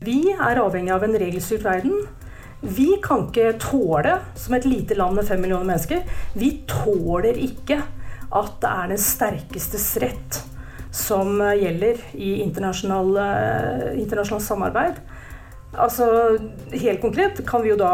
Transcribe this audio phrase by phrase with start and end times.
[0.00, 2.06] Vi er avhengig av en regelstyrt verden.
[2.60, 7.82] Vi kan ikke tåle, som et lite land med fem millioner mennesker, vi tåler ikke
[8.30, 10.38] at det er den sterkestes rett
[10.90, 15.02] som gjelder i internasjonalt internasjonal samarbeid.
[15.76, 16.08] Altså,
[16.72, 17.92] Helt konkret kan vi jo da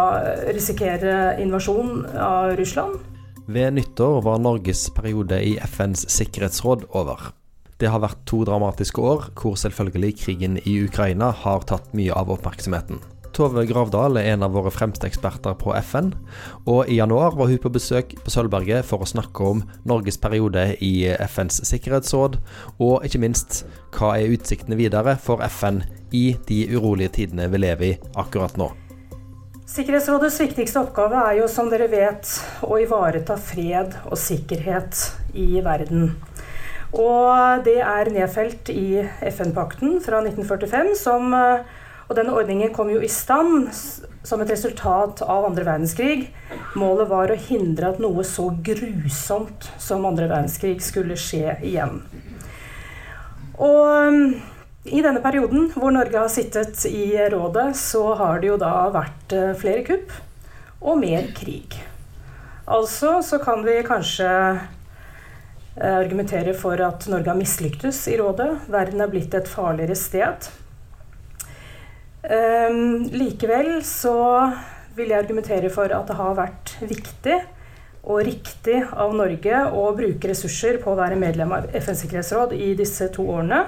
[0.54, 3.02] risikere invasjon av Russland.
[3.50, 7.32] Ved nyttår var Norges periode i FNs sikkerhetsråd over.
[7.76, 12.30] Det har vært to dramatiske år, hvor selvfølgelig krigen i Ukraina har tatt mye av
[12.32, 13.02] oppmerksomheten.
[13.36, 16.14] Tove Gravdal er en av våre fremste eksperter på FN,
[16.64, 20.70] og i januar var hun på besøk på Sølvberget for å snakke om Norges periode
[20.80, 22.38] i FNs sikkerhetsråd,
[22.80, 25.82] og ikke minst hva er utsiktene videre for FN
[26.16, 28.70] i de urolige tidene vi lever i akkurat nå.
[29.68, 32.30] Sikkerhetsrådets viktigste oppgave er jo, som dere vet,
[32.64, 35.02] å ivareta fred og sikkerhet
[35.36, 36.14] i verden.
[36.94, 43.10] Og det er nedfelt i FN-pakten fra 1945, som, og denne ordningen kom jo i
[43.10, 43.66] stand
[44.26, 46.28] som et resultat av andre verdenskrig.
[46.78, 52.00] Målet var å hindre at noe så grusomt som andre verdenskrig skulle skje igjen.
[53.56, 54.36] Og
[54.86, 59.34] i denne perioden hvor Norge har sittet i rådet, så har det jo da vært
[59.34, 60.12] eh, flere kupp
[60.82, 61.74] og mer krig.
[62.66, 64.28] Altså så kan vi kanskje
[65.76, 68.50] eh, argumentere for at Norge har mislyktes i rådet.
[68.72, 70.48] Verden er blitt et farligere sted.
[72.26, 74.16] Um, likevel så
[74.96, 77.36] vil jeg argumentere for at det har vært viktig
[78.06, 82.72] og riktig av Norge å bruke ressurser på å være medlem av FNs sikkerhetsråd i
[82.78, 83.64] disse to årene.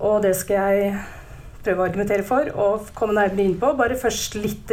[0.00, 0.94] Og det skal jeg
[1.62, 3.72] prøve å argumentere for og komme nærmere inn på.
[3.78, 4.72] Bare først litt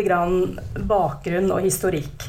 [0.89, 2.27] bakgrunn og historikk.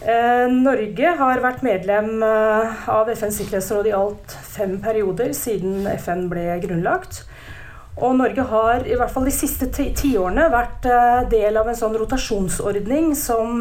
[0.00, 6.24] Eh, Norge har vært medlem eh, av FNs sikkerhetsråd i alt fem perioder siden FN
[6.30, 7.26] ble grunnlagt.
[8.00, 11.98] Og Norge har i hvert fall de siste tiårene vært eh, del av en sånn
[12.00, 13.60] rotasjonsordning som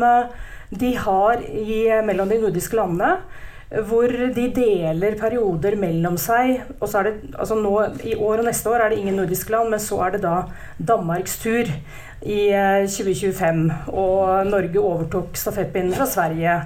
[0.69, 3.17] de har i, mellom de nordiske landene
[3.69, 6.63] hvor de deler perioder mellom seg.
[6.79, 9.53] og så er det, altså nå, I år og neste år er det ingen nordiske
[9.53, 10.47] land, men så er det da
[10.81, 11.69] Danmarks tur
[12.21, 12.49] i
[12.87, 13.63] 2025.
[13.69, 16.59] Eh, og Norge overtok stafettpinnen fra Sverige.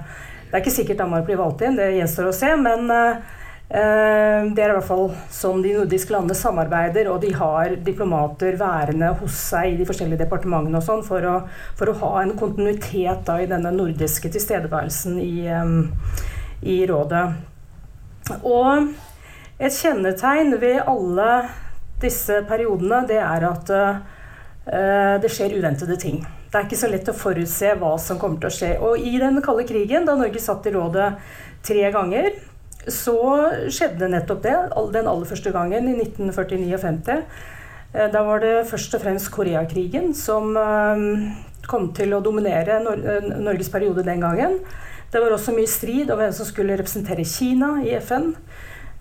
[0.48, 2.50] Det er ikke sikkert Danmark blir valgt inn, det gjenstår å se.
[2.60, 3.32] Men uh,
[3.74, 9.08] det er i hvert fall sånn de nordiske landene samarbeider, og de har diplomater værende
[9.18, 11.26] hos seg i de forskjellige departementene og sånn for,
[11.74, 15.34] for, å ha en kontinuitet da, i denne nordiske tilstedeværelsen i
[16.64, 17.24] i rådet.
[18.40, 18.88] Og
[19.60, 21.30] et kjennetegn ved alle
[22.02, 23.72] disse periodene, det er at
[24.64, 26.22] det skjer uventede ting.
[26.48, 28.70] Det er ikke så lett å forutse hva som kommer til å skje.
[28.80, 31.10] Og i den kalde krigen, da Norge satt i rådet
[31.66, 32.30] tre ganger,
[32.90, 33.16] så
[33.72, 34.54] skjedde nettopp det.
[34.94, 37.24] Den aller første gangen, i 1949 og 50.
[37.94, 41.04] Uh, da var det først og fremst Koreakrigen som uh,
[41.68, 44.58] kom til å dominere Norges periode den gangen.
[45.12, 48.32] Det var også mye strid om hvem som skulle representere Kina i FN.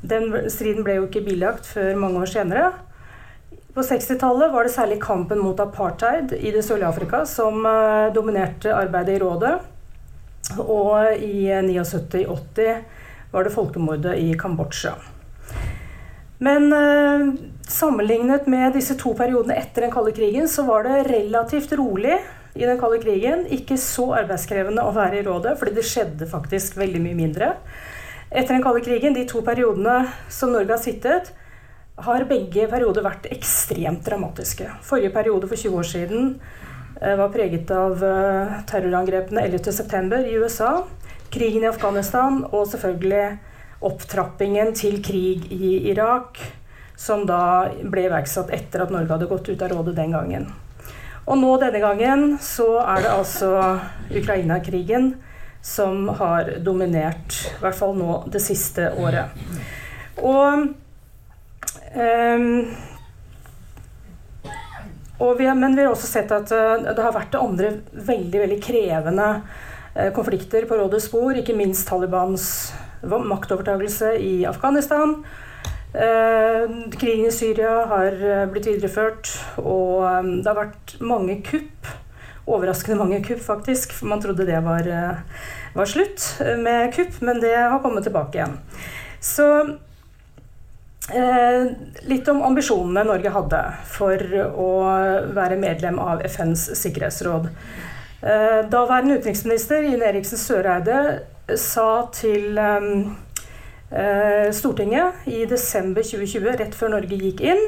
[0.03, 2.67] Den striden ble jo ikke bilagt før mange år senere.
[3.73, 8.69] På 60-tallet var det særlig kampen mot apartheid i det sørlige Afrika som uh, dominerte
[8.69, 9.53] arbeidet i rådet.
[10.61, 12.83] Og i 79-80
[13.33, 14.93] var det folkemordet i Kambodsja.
[16.45, 17.33] Men uh,
[17.65, 22.19] sammenlignet med disse to periodene etter den kalde krigen, så var det relativt rolig
[22.53, 23.47] i den kalde krigen.
[23.49, 27.55] Ikke så arbeidskrevende å være i rådet, fordi det skjedde faktisk veldig mye mindre.
[28.29, 31.33] Etter den kalde krigen, de to periodene som Norge har sittet,
[31.95, 34.69] har begge perioder vært ekstremt dramatiske.
[34.85, 36.29] Forrige periode for 20 år siden
[37.01, 40.23] eh, var preget av eh, terrorangrepene 11.9.
[40.25, 40.71] i USA,
[41.33, 43.25] krigen i Afghanistan og selvfølgelig
[43.83, 46.39] opptrappingen til krig i Irak,
[46.95, 50.47] som da ble iverksatt etter at Norge hadde gått ut av rådet den gangen.
[51.23, 53.51] Og nå denne gangen så er det altså
[54.11, 55.13] Ukraina-krigen
[55.63, 59.31] som har dominert, i hvert fall nå det siste året.
[60.19, 60.73] Og,
[61.93, 62.47] um,
[65.37, 68.59] vi har, men vi har også sett at uh, det har vært andre veldig, veldig
[68.63, 72.45] krevende uh, konflikter på rådets spor, ikke minst Talibans
[73.03, 75.17] maktovertagelse i Afghanistan
[75.93, 76.69] Eh,
[76.99, 79.29] krigen i Syria har eh, blitt videreført,
[79.61, 81.89] og eh, det har vært mange kupp.
[82.49, 83.93] Overraskende mange kupp, faktisk.
[83.93, 84.89] For man trodde det var,
[85.75, 86.25] var slutt
[86.59, 88.57] med kupp, men det har kommet tilbake igjen.
[89.21, 89.75] Så eh,
[92.07, 94.21] litt om ambisjonene Norge hadde for
[94.55, 94.69] å
[95.35, 97.49] være medlem av FNs sikkerhetsråd.
[98.23, 101.01] Eh, daværende utenriksminister Ine Eriksen Søreide
[101.59, 102.87] sa til eh,
[103.93, 107.65] Eh, Stortinget i desember 2020, rett før Norge gikk inn,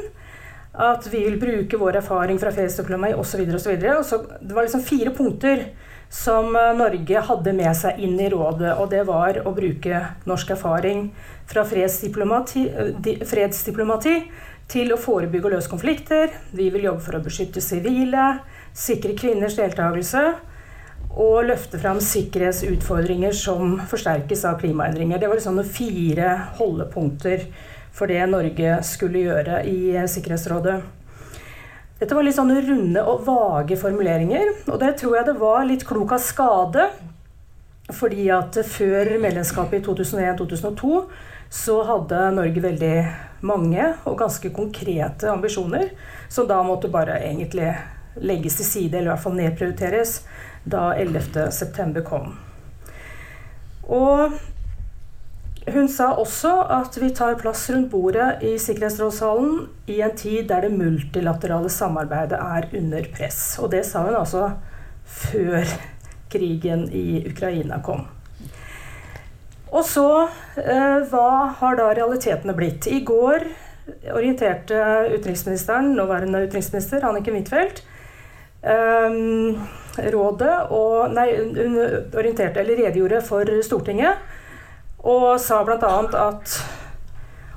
[0.75, 3.45] At vi vil bruke vår erfaring fra fredsdiplomati osv.
[3.55, 3.77] osv.
[3.79, 5.61] Det var liksom fire punkter
[6.09, 8.73] som eh, Norge hadde med seg inn i rådet.
[8.81, 11.13] Og det var å bruke norsk erfaring
[11.47, 14.15] fra fredsdiplomati, eh, fredsdiplomati
[14.67, 16.33] til å forebygge og løse konflikter.
[16.51, 18.39] Vi vil jobbe for å beskytte sivile,
[18.73, 20.25] sikre kvinners deltakelse
[21.15, 25.19] og løfte fram sikkerhetsutfordringer som forsterkes av klimaendringer.
[25.21, 27.45] Det var sånne fire holdepunkter
[27.95, 30.79] for det Norge skulle gjøre i Sikkerhetsrådet.
[31.95, 35.85] Dette var litt sånne runde og vage formuleringer, og det tror jeg det var litt
[35.87, 36.89] klok av skade.
[37.95, 40.99] Fordi at før medlemskapet i 2001-2002
[41.49, 42.95] så hadde Norge veldig
[43.45, 45.91] mange og ganske konkrete ambisjoner,
[46.29, 47.69] som da måtte bare egentlig
[48.15, 50.17] legges til side, eller i hvert fall nedprioriteres,
[50.65, 52.33] da 11.9 kom.
[53.85, 54.33] Og
[55.65, 60.65] hun sa også at vi tar plass rundt bordet i Sikkerhetsrådssalen i en tid der
[60.65, 63.57] det multilaterale samarbeidet er under press.
[63.61, 64.51] Og det sa hun altså
[65.05, 65.65] før
[66.29, 68.05] krigen i Ukraina kom.
[69.75, 70.07] Og så,
[70.57, 72.87] eh, hva har da realitetene blitt?
[72.87, 73.43] I går
[74.15, 74.77] orienterte
[75.11, 77.83] utenriksministeren, nåværende utenriksminister Anniken Huitfeldt,
[78.63, 79.19] eh,
[80.15, 81.77] rådet og Nei, hun
[82.15, 84.15] orienterte, eller redegjorde for Stortinget
[85.05, 85.91] og sa bl.a.
[86.17, 86.55] at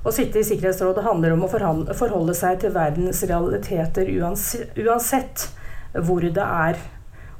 [0.04, 5.48] å sitte i Sikkerhetsrådet handler om å forholde seg til verdens realiteter uansett
[5.96, 6.78] hvor det er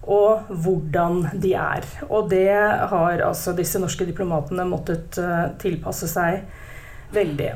[0.08, 1.84] og hvordan de er.
[2.08, 2.48] Og det
[2.92, 6.46] har altså disse norske diplomatene måttet eh, tilpasse seg
[7.12, 7.50] veldig.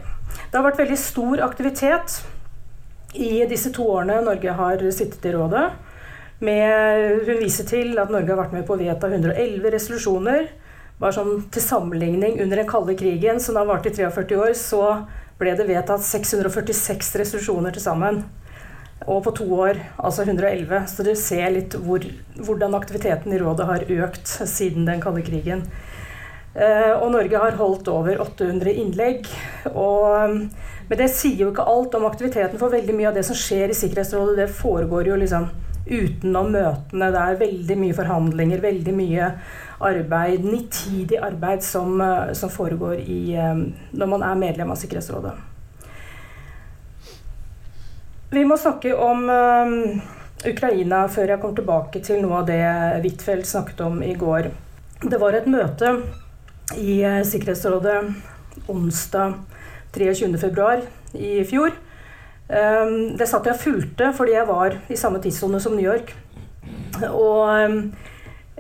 [0.52, 2.20] Det har vært veldig stor aktivitet
[3.12, 5.66] i disse to årene Norge har sittet i rådet.
[6.42, 10.48] Med, hun viser til at Norge har vært med på å vedta 111 resolusjoner
[11.02, 14.82] bare sånn til sammenligning, under den kalde krigen, som da varte i 43 år, så
[15.40, 18.20] ble det vedtatt 646 resolusjoner til sammen.
[19.06, 20.84] Og på to år, altså 111.
[20.90, 22.04] Så du ser litt hvor,
[22.38, 25.66] hvordan aktiviteten i rådet har økt siden den kalde krigen.
[26.52, 29.26] Eh, og Norge har holdt over 800 innlegg.
[29.72, 30.38] Og,
[30.88, 33.72] men det sier jo ikke alt om aktiviteten, for veldig mye av det som skjer
[33.72, 35.48] i Sikkerhetsrådet, det foregår jo liksom
[35.82, 37.10] utenom møtene.
[37.10, 39.30] Det er veldig mye forhandlinger, veldig mye
[39.82, 45.51] arbeid, nitidig arbeid som, eh, som foregår i, eh, når man er medlem av Sikkerhetsrådet.
[48.32, 49.72] Vi må snakke om um,
[50.48, 52.60] Ukraina før jeg kommer tilbake til noe av det
[53.04, 54.48] Huitfeldt snakket om i går.
[55.02, 55.90] Det var et møte
[56.80, 57.98] i Sikkerhetsrådet
[58.72, 59.36] onsdag
[59.92, 60.70] 23.2
[61.20, 61.76] i fjor.
[62.48, 66.14] Um, det satt jeg og fulgte fordi jeg var i samme tidssone som New York.
[67.12, 67.92] Og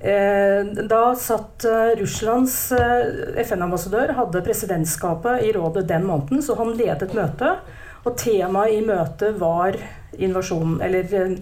[0.02, 6.72] Eh, da satt eh, Russlands eh, FN-ambassadør, hadde presidentskapet i rådet den måneden, så han
[6.74, 7.62] ledet møtet.
[8.02, 9.78] Og temaet i møtet var
[10.18, 11.36] invasjonen, eller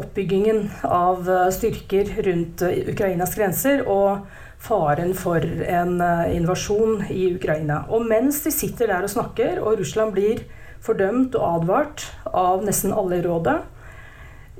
[0.00, 4.24] oppbyggingen av styrker rundt Ukrainas grenser og
[4.64, 6.00] faren for en
[6.32, 7.82] invasjon i Ukraina.
[7.92, 10.40] Og mens de sitter der og snakker, og Russland blir
[10.84, 13.58] fordømt og advart av nesten alle i rådet,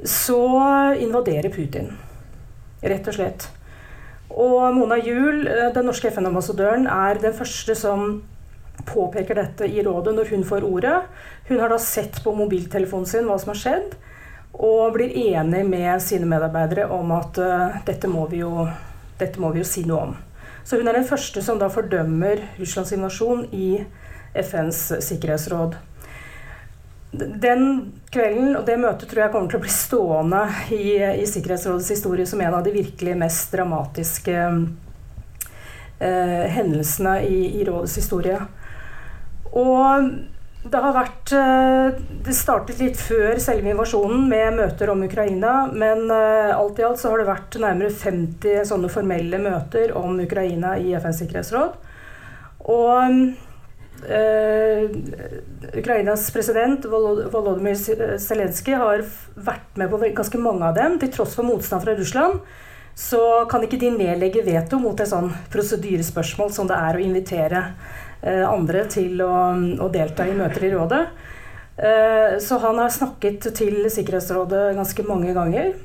[0.05, 0.43] så
[1.01, 1.97] invaderer Putin
[2.83, 3.49] rett og slett.
[4.29, 8.23] Og Mona Juel, eh, den norske FN-ambassadøren, er den første som
[8.87, 11.01] påpeker dette i rådet når hun får ordet.
[11.49, 13.97] Hun har da sett på mobiltelefonen sin hva som har skjedd,
[14.59, 18.67] og blir enig med sine medarbeidere om at uh, dette, må jo,
[19.21, 20.17] dette, må vi jo, si noe om.
[20.65, 23.71] Så hun er den første som da fordømmer Russlands invasjon i
[24.37, 25.79] FNs sikkerhetsråd
[27.13, 30.43] den kvelden og det møtet tror jeg kommer til å bli stående
[30.77, 34.37] i, i Sikkerhetsrådets historie som en av de virkelig mest dramatiske
[35.99, 38.39] eh, hendelsene i, i, rådets historie.
[39.57, 40.11] Og
[40.69, 46.09] det har vært eh, Det startet litt før selve invasjonen med møter om Ukraina, men
[46.13, 50.77] eh, alt i alt så har det vært nærmere 50 sånne formelle møter om Ukraina
[50.81, 51.77] i FNs sikkerhetsråd.
[52.69, 53.21] Og
[53.99, 54.87] Uh,
[55.75, 57.75] Ukrainas president Volodymyr
[58.23, 59.01] Zelenskyj har
[59.35, 61.01] vært med på ganske mange av dem.
[61.03, 62.39] Til tross for motstand fra Russland
[62.99, 67.61] så kan ikke de nedlegge veto mot et sånn prosedyrespørsmål som det er å invitere
[68.25, 69.35] uh, andre til å,
[69.79, 71.05] å, delta i møter i rådet.
[71.79, 75.77] Uh, så han har snakket til Sikkerhetsrådet ganske mange ganger.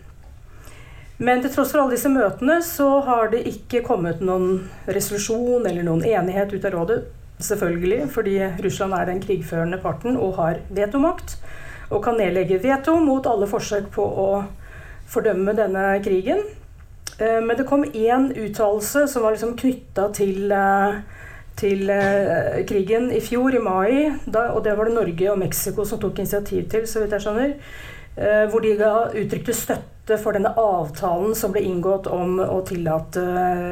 [1.21, 5.85] Men til tross for alle disse møtene så har det ikke kommet noen resolusjon eller
[5.85, 7.03] noen enighet ut av rådet
[7.43, 11.37] selvfølgelig, fordi Russland er den krigførende parten og har vetomakt.
[11.93, 14.27] Og kan nedlegge veto mot alle forsøk på å
[15.13, 16.41] fordømme denne krigen.
[17.17, 20.93] Eh, men det kom én uttalelse som var liksom knytta til, eh,
[21.55, 25.85] til eh, krigen i fjor, i mai, da, og det var det Norge og Mexico
[25.85, 27.57] som tok initiativ til, så vidt jeg skjønner,
[28.13, 33.23] hvor de ga uttrykte støtte for denne avtalen som ble inngått om å tillate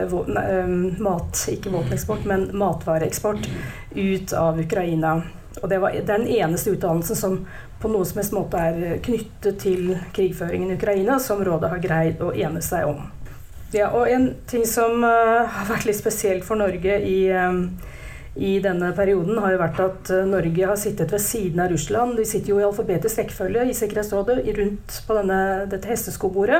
[0.10, 3.46] mat, ikke våpeneksport, men matvareeksport
[3.94, 5.14] ut av Ukraina.
[5.62, 7.38] Og det, var, den eneste utdannelsen som
[7.84, 12.26] på noen som helst måte er knyttet til krigføringen i Ukraina, som rådet har greid
[12.26, 13.21] å ene seg om.
[13.72, 17.70] Ja, og en ting som uh, har vært litt spesielt for Norge i, um,
[18.36, 22.18] i denne perioden, har jo vært at uh, Norge har sittet ved siden av Russland.
[22.20, 25.40] De sitter jo i alfabetisk rekkefølge i Sikkerhetsrådet rundt på denne,
[25.72, 26.60] dette hesteskobordet.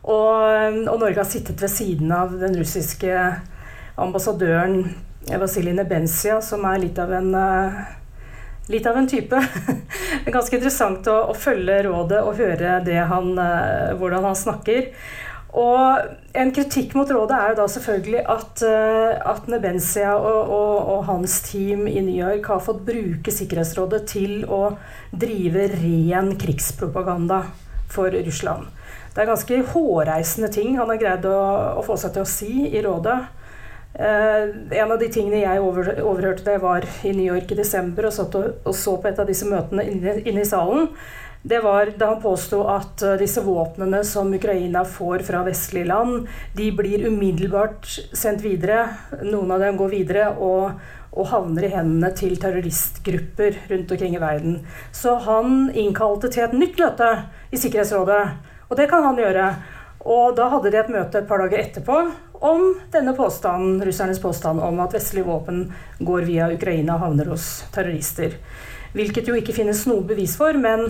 [0.00, 0.42] Og,
[0.88, 3.14] og, Norge har sittet ved siden av den russiske
[4.00, 4.88] ambassadøren
[5.30, 7.80] Vasilij Nebensia, som er litt av en uh,
[8.74, 9.38] litt av en type.
[10.20, 13.34] Det er ganske interessant å, å, følge rådet og høre han,
[13.98, 14.88] hvordan han snakker.
[15.58, 20.76] Og en kritikk mot rådet er jo da selvfølgelig at, eh, at Nebensia og, og,
[20.92, 24.76] og, hans team i New York har fått bruke Sikkerhetsrådet til å
[25.10, 27.42] drive ren krigspropaganda
[27.90, 28.68] for Russland.
[29.10, 31.38] Det er ganske hårreisende ting han har greid å,
[31.80, 33.18] å få seg til å si i rådet.
[33.98, 34.44] Eh,
[34.78, 38.20] en av de tingene jeg over, overhørte jeg var i New York i desember og,
[38.38, 40.92] og, og så på et av disse møtene inne, inne i salen,
[41.42, 46.28] det var da han påsto at eh, disse våpnene som Ukraina får fra vestlige land,
[46.52, 48.88] de blir umiddelbart sendt videre.
[49.24, 50.76] Noen av dem går videre og,
[51.16, 54.58] og havner i hendene til terroristgrupper rundt omkring i verden.
[54.92, 57.08] Så han innkalte til et nytt møte
[57.48, 58.22] i Sikkerhetsrådet.
[58.68, 59.46] Og det kan han gjøre.
[60.00, 62.02] Og da hadde de et møte et par dager etterpå
[62.40, 65.66] om denne påstanden, russernes påstand om at vestlige våpen
[66.00, 68.36] går via Ukraina og havner hos terrorister.
[68.96, 70.88] Hvilket jo ikke finnes noe bevis for, men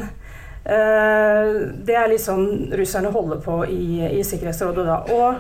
[0.64, 4.99] det er litt sånn russerne holder på i, i Sikkerhetsrådet da.
[5.14, 5.38] Og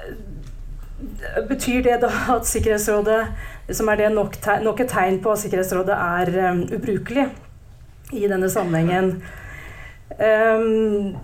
[0.00, 3.20] eh, betyr det da at Sikkerhetsrådet
[3.76, 7.28] som er det nok, nok et tegn på at Sikkerhetsrådet er um, ubrukelig
[8.16, 9.20] i denne sammenhengen?
[10.18, 11.16] Um,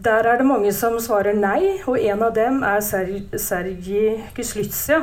[0.00, 5.02] der er det mange som svarer nei, og en av dem er Sergij Kyslytsja,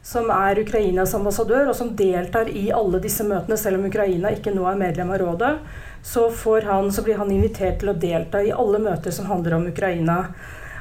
[0.00, 4.54] som er Ukrainas ambassadør, og som deltar i alle disse møtene, selv om Ukraina ikke
[4.56, 5.52] nå er medlem av rådet
[6.02, 6.28] så,
[6.64, 10.18] han, så, blir han invitert til å delta i alle møter som handler om Ukraina.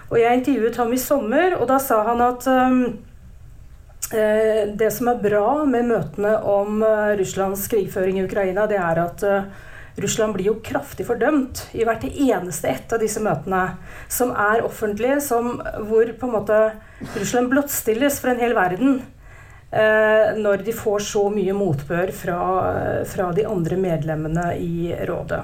[0.08, 2.84] Og Jeg intervjuet ham i sommer, og da sa han at um,
[4.16, 9.02] eh, det som er bra med møtene om uh, Russlands krigføring i Ukraina, det er
[9.04, 9.66] at uh,
[9.98, 13.64] Russland blir jo kraftig fordømt i hvert eneste ett av disse møtene,
[14.08, 15.58] som er offentlige, som,
[15.90, 16.60] hvor på en måte
[17.18, 19.00] Russland blottstilles for en hel verden.
[19.72, 22.40] Eh, når de får så mye motbør fra,
[23.04, 25.42] fra, de andre medlemmene i rådet.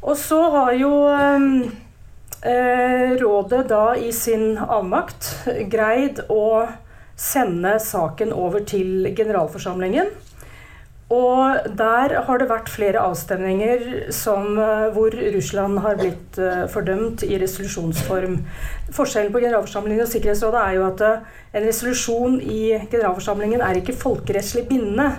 [0.00, 5.28] Og så har jo eh, rådet da i sin avmakt
[5.68, 6.64] greid å
[7.16, 10.08] sende saken over til generalforsamlingen.
[11.06, 17.22] Og der har det vært flere avstemninger som, eh, hvor Russland har blitt uh, fordømt
[17.22, 18.40] i resolusjonsform.
[18.90, 23.94] Forskjellen på generalforsamlingen og Sikkerhetsrådet er jo at uh, en resolusjon i generalforsamlingen er ikke
[23.94, 25.12] folkerettslig bindende,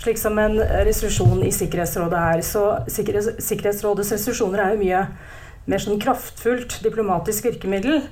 [0.00, 0.56] slik som en
[0.88, 2.40] resolusjon i Sikkerhetsrådet er.
[2.40, 5.06] Så Sikkerhetsrådets resolusjoner er jo mye
[5.68, 8.06] mer sånn kraftfullt diplomatisk virkemiddel.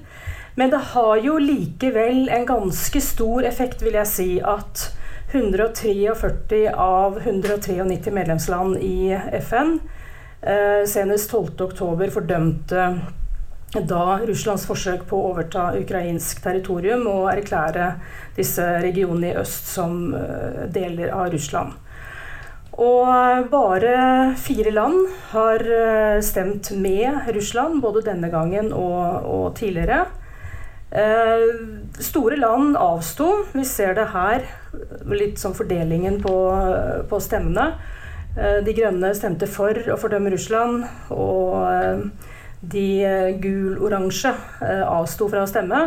[0.60, 4.91] Men det har jo likevel en ganske stor effekt, vil jeg si, at
[5.32, 9.78] 143 av 193 medlemsland i FN
[10.42, 12.86] eh, senest 12.10 fordømte
[13.72, 17.94] da Russlands forsøk på å overta ukrainsk territorium og erklære
[18.36, 21.72] disse regionene i øst som eh, deler av Russland.
[22.72, 23.96] Og bare
[24.40, 30.04] fire land har eh, stemt med Russland, både denne gangen og, og tidligere.
[30.92, 31.56] Eh,
[31.98, 33.46] store land avsto.
[33.52, 34.44] Vi ser det her,
[35.08, 36.34] litt sånn fordelingen på,
[37.08, 37.70] på stemmene.
[38.36, 40.84] Eh, de grønne stemte for å fordømme Russland,
[41.14, 42.02] og eh,
[42.62, 42.86] de
[43.42, 44.30] gul-oransje
[44.86, 45.86] avsto fra å stemme.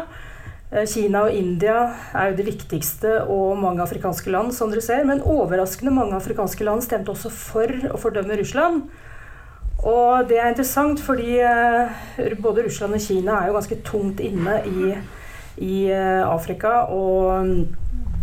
[0.89, 1.75] Kina og India
[2.17, 5.05] er jo det viktigste, og mange afrikanske land, som dere ser.
[5.07, 8.89] Men overraskende mange afrikanske land stemte også for å fordømme Russland.
[9.83, 14.59] Og det er interessant fordi eh, både Russland og Kina er jo ganske tungt inne
[14.65, 14.93] i,
[15.61, 16.85] i eh, Afrika.
[16.93, 17.51] Og,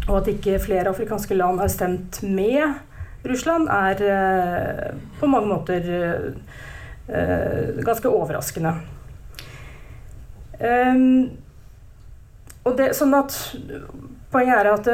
[0.09, 2.81] og, at ikke flere afrikanske land har stemt med
[3.29, 4.89] Russland, er eh,
[5.21, 6.33] på mange måter
[7.83, 8.71] ganske overraskende.
[10.63, 11.33] Um,
[12.63, 13.35] og det, sånn at
[14.33, 14.87] Poenget er at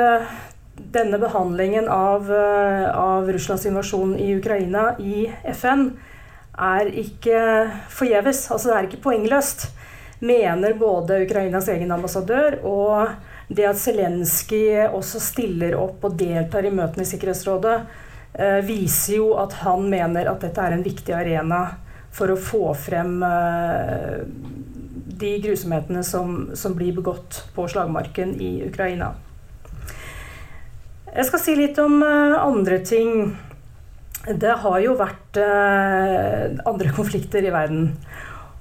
[0.97, 5.85] denne behandlingen av, av Russlands invasjon i Ukraina i FN
[6.59, 7.41] er ikke
[7.93, 8.47] forgjeves.
[8.51, 9.69] Altså det er ikke poengløst,
[10.19, 13.09] mener både Ukrainas egen ambassadør og
[13.49, 17.77] det at Zelenskyj også stiller opp og deltar i møtene i Sikkerhetsrådet,
[18.35, 21.63] eh, viser jo at han mener at dette er en viktig arena
[22.13, 24.19] for å få frem eh,
[25.19, 29.15] de grusomhetene som, som blir begått på slagmarken i Ukraina.
[31.09, 33.33] Jeg skal si litt om uh, andre ting.
[34.37, 37.93] Det har jo vært uh, andre konflikter i verden.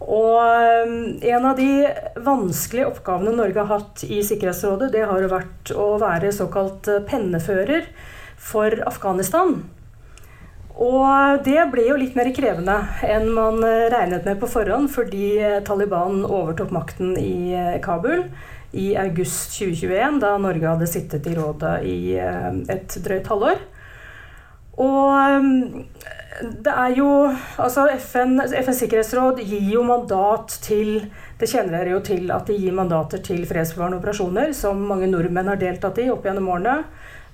[0.04, 1.88] Og um, en av de
[2.24, 7.90] vanskelige oppgavene Norge har hatt i Sikkerhetsrådet, det har jo vært å være såkalt pennefører
[8.38, 9.58] for Afghanistan.
[10.78, 13.58] Og det ble jo litt mer krevende enn man
[13.90, 18.28] regnet med på forhånd, fordi Taliban overtok makten i Kabul
[18.72, 23.62] i august 2021, da Norge hadde sittet i rådet i eh, et drøyt halvår.
[24.78, 26.08] Og eh,
[26.38, 27.10] det er jo
[27.58, 31.00] Altså, FN, FNs sikkerhetsråd gir jo mandat til
[31.42, 35.50] Det kjenner dere jo til at de gir mandater til fredsbevarende operasjoner, som mange nordmenn
[35.52, 36.80] har deltatt i opp gjennom årene.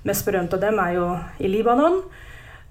[0.04, 1.06] Mest berømt av dem er jo
[1.40, 2.02] i Libanon.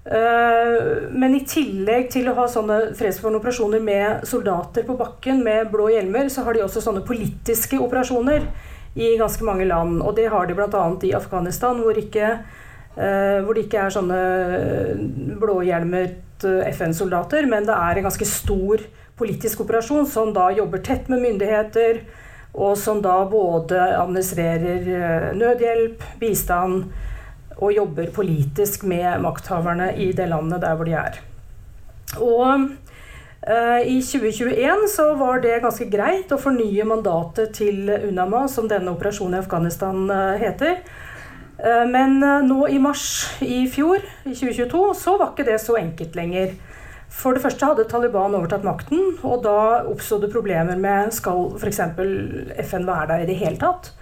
[0.04, 5.72] Eh, men i tillegg til å ha sånne fredsbevarende operasjoner med soldater på bakken med
[5.72, 8.46] blå hjelmer, så har de også sånne politiske operasjoner
[8.94, 10.02] i ganske mange land.
[10.04, 10.84] Og det har de bl.a.
[11.02, 12.36] i Afghanistan, hvor, ikke,
[12.94, 14.18] hvor det ikke er sånne
[15.40, 18.84] blåhjelmet eh, FN-soldater, men det er en ganske stor
[19.18, 22.04] politisk operasjon som da jobber tett med myndigheter,
[22.54, 26.84] og som da både administrerer nødhjelp, bistand,
[27.54, 31.18] og jobber politisk med makthaverne i det landet der hvor de er.
[32.22, 32.70] Og
[33.84, 39.36] i 2021 så var det ganske greit å fornye mandatet til UNAMA, som denne operasjonen
[39.36, 40.06] i Afghanistan
[40.40, 40.78] heter.
[41.58, 43.04] Uh, men nå i mars
[43.44, 46.56] i fjor, i 2022, så var ikke det så enkelt lenger.
[47.14, 51.82] For det første hadde Taliban overtatt makten, og da oppstod det problemer med skal f.eks.
[52.66, 53.92] FN være der i det hele tatt?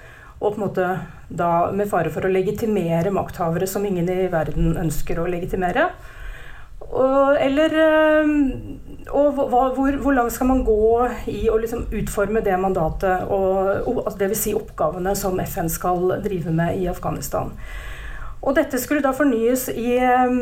[0.41, 0.87] Og på en måte
[1.29, 5.91] da med fare for å legitimere makthavere som ingen i verden ønsker å legitimere.
[6.93, 8.33] Og, eller eh,
[9.13, 14.05] og hva, hvor, hvor, langt skal man gå i å liksom utforme det mandatet, og
[14.05, 14.43] altså dvs.
[14.43, 17.53] Si oppgavene som FN skal drive med i Afghanistan.
[18.43, 20.37] Og dette skulle da fornyes i, eh,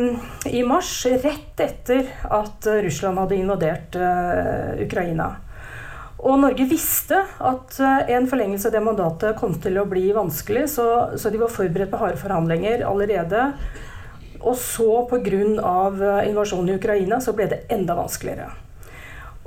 [0.51, 5.35] i mars, rett etter at Russland hadde invadert uh, Ukraina.
[6.21, 10.87] Og Norge visste at en forlengelse av det mandatet kom til å bli vanskelig, så,
[11.17, 13.47] så de var forberedt på harde forhandlinger allerede.
[14.41, 15.41] Og så pga.
[15.41, 18.51] Eh, invasjonen i Ukraina så ble det enda vanskeligere.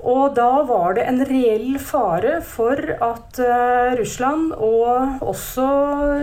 [0.04, 5.68] Og da var det en reell fare for at uh, Russland, og også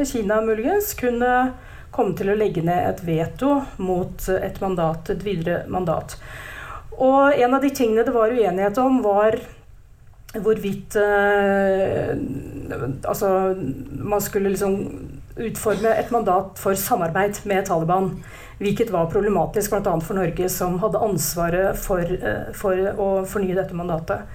[0.05, 1.55] Kina muligens, kunne
[1.91, 6.19] komme til å legge ned et veto mot et mandat, et videre mandat.
[7.01, 9.39] Og en av de tingene det var uenighet om, var
[10.37, 12.13] hvorvidt eh,
[13.09, 13.31] altså,
[13.97, 14.77] man skulle liksom
[15.37, 18.13] utforme et mandat for samarbeid med Taliban.
[18.61, 19.95] Hvilket var problematisk bl.a.
[20.05, 24.29] for Norge, som hadde ansvaret for, eh, for, å fornye dette mandatet.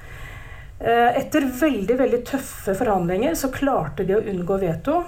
[0.80, 5.04] Eh, etter veldig veldig tøffe forhandlinger så klarte de å unngå veto.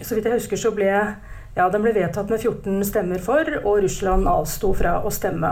[0.00, 0.90] Så vidt jeg husker så ble
[1.56, 5.50] ja, den ble vedtatt med 14 stemmer for, og Russland avsto fra å stemme.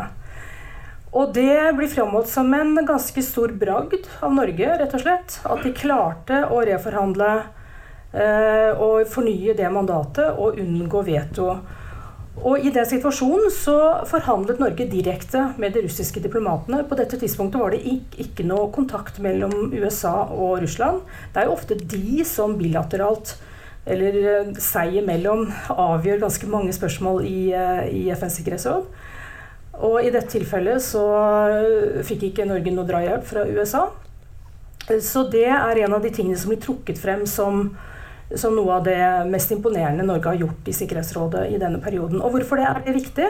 [1.16, 5.38] Og det blir framholdt som en ganske stor bragd av Norge, rett og slett.
[5.48, 7.30] At de klarte å reforhandle
[8.08, 11.50] og fornye det mandatet og unngå veto.
[12.46, 16.84] Og I den situasjonen så forhandlet Norge direkte med de russiske diplomatene.
[16.86, 17.82] På dette tidspunktet var det
[18.20, 21.02] ikke noe kontakt mellom USA og Russland.
[21.34, 23.34] Det er jo ofte de som bilateralt,
[23.88, 28.86] eller eh, seg imellom, avgjør ganske mange spørsmål i, eh, i FNs sikkerhetsråd.
[29.88, 31.04] Og i dette tilfellet så
[32.06, 33.84] fikk ikke Norge noe drahjelp fra USA.
[35.04, 37.68] Så det er en av de tingene som blir trukket frem som,
[38.36, 42.20] som, noe av det mest imponerende Norge har gjort i Sikkerhetsrådet i denne perioden.
[42.20, 43.28] Og hvorfor det er det viktig?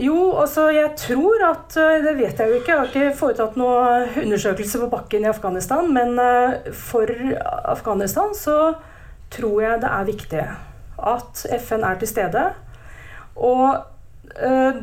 [0.00, 3.58] Jo, altså jeg tror at øh, Det vet jeg jo ikke, jeg har ikke foretatt
[3.60, 5.92] noen undersøkelse på bakken i Afghanistan.
[5.92, 7.12] Men øh, for
[7.74, 8.74] Afghanistan så
[9.32, 10.44] tror jeg det er viktig
[11.02, 12.46] at FN er til stede.
[13.36, 13.76] Og
[14.40, 14.80] eh,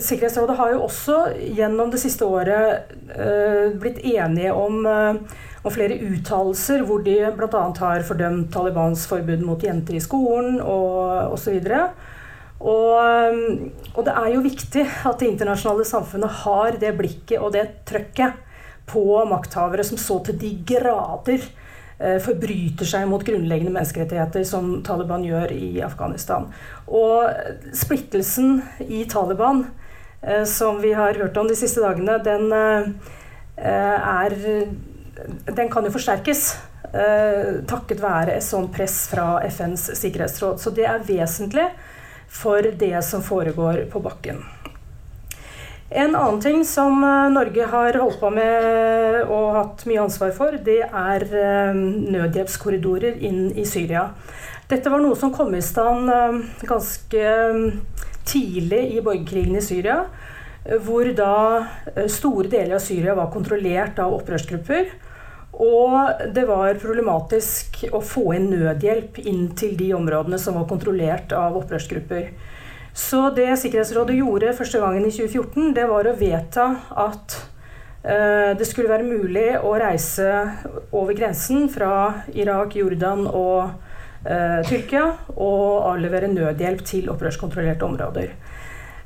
[0.00, 1.20] Sikkerhetsrådet har jo også
[1.56, 5.16] gjennom det siste året eh, blitt enige om, uh,
[5.60, 7.64] om flere uttalelser hvor de bl.a.
[7.80, 11.58] har fordømt Talibans forbud mot jenter i skolen og osv.
[12.60, 12.94] Og,
[13.94, 18.46] og det er jo viktig at det internasjonale samfunnet har det blikket og det trøkket
[18.90, 21.44] på makthavere som så til de grader
[22.00, 26.46] Eh, forbryter seg mot grunnleggende menneskerettigheter, som Taliban gjør i Afghanistan.
[26.88, 27.28] Og
[27.76, 29.66] splittelsen i Taliban,
[30.22, 32.88] eh, som vi har hørt om de siste dagene, den eh,
[33.60, 34.32] er
[35.46, 36.44] Den kan jo forsterkes
[36.92, 40.60] eh, takket være et sånt press fra FNs sikkerhetsråd.
[40.62, 41.68] Så det er vesentlig
[42.30, 44.42] for det som foregår på bakken.
[45.90, 50.54] En annen ting som eh, Norge har holdt på med og hatt mye ansvar for,
[50.54, 51.74] det er eh,
[52.14, 54.08] nødhjelpskorridorer inn i Syria.
[54.70, 56.06] Dette var noe som kom i stand
[56.62, 57.22] ganske
[58.22, 60.04] tidlig i borgerkrigen i Syria.
[60.86, 61.32] Hvor da
[62.06, 64.92] store deler av Syria var kontrollert av opprørsgrupper.
[65.60, 71.34] Og det var problematisk å få inn nødhjelp inn til de områdene som var kontrollert
[71.36, 72.30] av opprørsgrupper.
[72.96, 76.66] Så det Sikkerhetsrådet gjorde første gangen i 2014, det var å vedta
[77.04, 77.36] at
[78.02, 80.30] eh, det skulle være mulig å reise
[80.90, 83.68] over grensen fra Irak, Jordan og
[84.24, 85.04] eh, Tyrkia
[85.36, 88.32] og avlevere nødhjelp til opprørskontrollerte områder.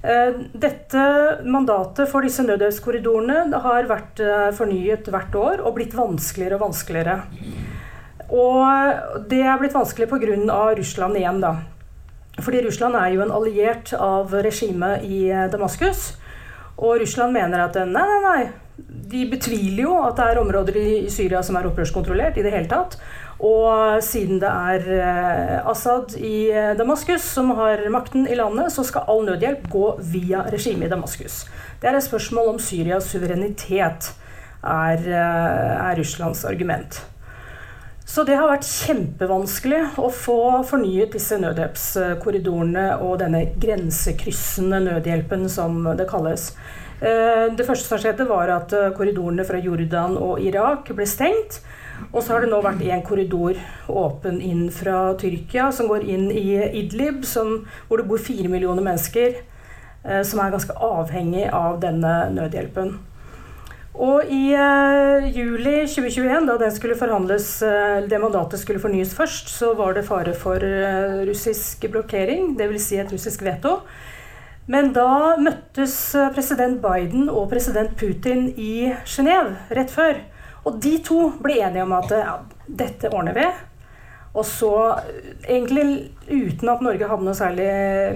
[0.05, 1.05] Uh, dette
[1.49, 4.21] mandatet for disse nødhjelpskorridorene har vært
[4.59, 7.21] fornyet hvert år og blitt vanskeligere og vanskeligere.
[8.35, 10.75] Og det er blitt vanskelig pga.
[10.77, 11.55] Russland igjen, da.
[12.43, 16.15] Fordi Russland er jo en alliert av regimet i eh, Damaskus.
[16.83, 18.45] Og Russland mener at nei, nei, nei.
[19.15, 22.71] De betviler jo at det er områder i Syria som er opprørskontrollert i det hele
[22.71, 22.97] tatt.
[23.45, 28.87] Og siden det er eh, Assad i eh, Damaskus som har makten i landet, så
[28.87, 31.43] skal all nødhjelp gå via regimet i Damaskus.
[31.83, 34.15] Det er et spørsmål om Syrias suverenitet,
[34.65, 37.03] er, er Russlands argument.
[38.09, 45.81] Så det har vært kjempevanskelig å få fornyet disse nødhjelpskorridorene og denne grensekryssende nødhjelpen, som
[45.97, 46.51] det kalles.
[47.01, 51.63] Eh, det første som skjedde, var at eh, korridorene fra Jordan og Irak ble stengt.
[52.15, 53.59] Og så har det nå vært én korridor
[53.91, 58.85] åpen inn fra Tyrkia, som går inn i Idlib, som, hvor det bor fire millioner
[58.87, 59.41] mennesker,
[60.05, 62.95] eh, som er ganske avhengig av denne nødhjelpen.
[63.95, 70.07] Og i eh, juli 2021, da uh, det mandatet skulle fornyes først, så var det
[70.09, 72.89] fare for uh, russisk blokkering, dvs.
[72.89, 73.79] Si et russisk veto.
[74.67, 75.95] Men da møttes
[76.35, 80.23] president Biden og president Putin i Genéve rett før.
[80.65, 82.35] Og de to ble enige om at ja,
[82.67, 83.47] dette ordner vi.
[84.35, 84.73] Og så,
[85.47, 87.69] egentlig uten at Norge hadde noe særlig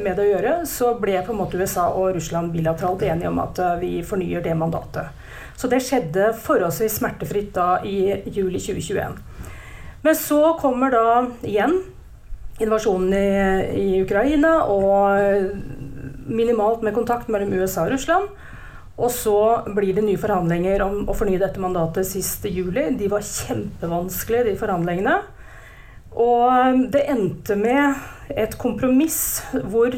[0.02, 3.38] med det å gjøre, så ble på en måte USA og Russland bilateralt enige om
[3.44, 5.12] at vi fornyer det mandatet.
[5.58, 9.14] Så det skjedde forholdsvis smertefritt da i juli 2021.
[10.02, 11.06] Men så kommer da
[11.46, 11.80] igjen
[12.62, 13.30] invasjonen i,
[13.78, 15.54] i Ukraina og
[16.28, 18.30] minimalt med kontakt mellom USA og Russland.
[18.98, 19.38] Og så
[19.76, 22.88] blir det nye forhandlinger om å fornye dette mandatet sist juli.
[22.98, 25.18] De var kjempevanskelige, de forhandlingene.
[26.18, 29.94] Og det endte med et kompromiss hvor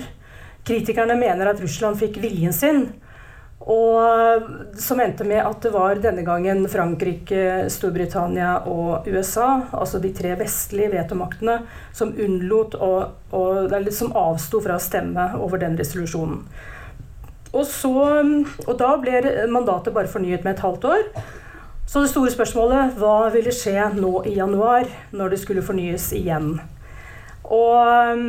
[0.69, 2.91] kritikerne mener at Russland fikk viljen sin.
[3.61, 10.13] Og som endte med at det var denne gangen Frankrike, Storbritannia og USA, altså de
[10.17, 11.59] tre vestlige vetomaktene,
[11.93, 12.93] som unnlot å,
[13.37, 16.45] å eller som avsto fra å stemme over den resolusjonen.
[17.51, 17.93] Og, så,
[18.67, 21.07] og da ble mandatet bare fornyet med et halvt år.
[21.91, 26.53] Så det store spørsmålet hva ville skje nå i januar, når det skulle fornyes igjen?
[27.51, 28.27] Og um,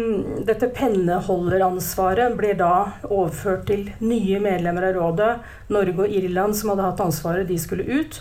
[0.47, 2.73] dette penneholderansvaret blir da
[3.05, 5.31] overført til nye medlemmer av rådet.
[5.69, 8.17] Norge og Irland, som hadde hatt ansvaret, de skulle ut.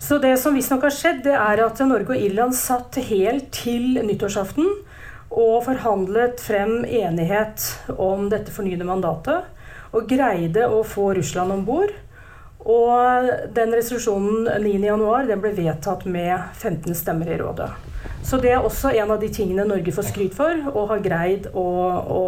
[0.00, 4.00] Så det som visstnok har skjedd, det er at Norge og Irland satt helt til
[4.04, 4.72] nyttårsaften
[5.36, 7.64] og forhandlet frem enighet
[8.00, 9.44] om dette fornyede mandatet.
[9.94, 11.92] Og greide å få Russland om bord.
[12.66, 17.68] Og den resolusjonen 9.1 ble vedtatt med 15 stemmer i rådet.
[18.26, 21.46] Så det er også en av de tingene Norge får skryt for, og har greid
[21.54, 21.68] å,
[22.02, 22.24] å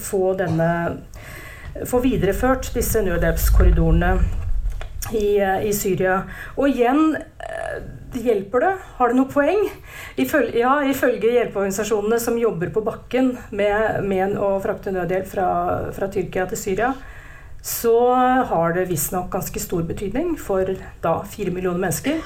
[0.00, 0.70] få denne
[1.86, 4.08] Få videreført disse nødhjelpskorridorene
[5.12, 6.22] i, i, Syria.
[6.56, 7.78] Og igjen eh,
[8.20, 8.72] hjelper det?
[8.98, 9.64] Har det noe poeng?
[10.20, 15.48] Ifølge, ja, ifølge hjelpeorganisasjonene som jobber på bakken med, med å frakte nødhjelp fra,
[15.96, 16.92] fra Tyrkia til Syria,
[17.62, 17.96] så
[18.48, 20.68] har det visstnok ganske stor betydning for
[21.04, 22.22] da fire millioner mennesker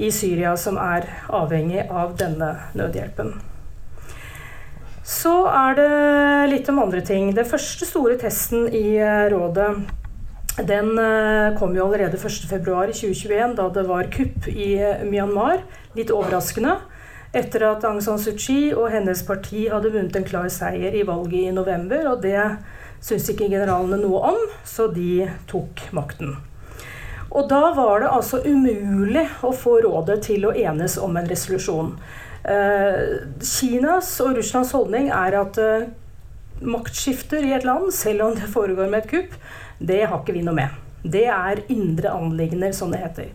[0.00, 3.34] i Syria som er avhengig av denne nødhjelpen.
[5.04, 5.88] Så er det
[6.52, 7.32] litt om andre ting.
[7.34, 9.68] Den første store testen i eh, rådet
[10.56, 15.62] den eh, kom jo allerede 1.2.2021, da det var kupp i eh, Myanmar.
[15.96, 16.76] Litt overraskende.
[17.32, 21.06] Etter at Aung San Suu Kyi og hennes parti hadde vunnet en klar seier i
[21.08, 22.04] valget i november.
[22.10, 22.36] Og det
[23.00, 26.36] syntes ikke generalene noe om, så de tok makten.
[27.32, 31.94] Og da var det altså umulig å få rådet til å enes om en resolusjon.
[32.44, 33.00] Eh,
[33.40, 35.64] Kinas og Russlands holdning er at
[36.62, 39.40] maktskifter i et land, selv om det foregår med et kupp,
[39.82, 40.80] det har ikke vi noe med.
[41.02, 43.32] Det er indre anliggender, som det heter.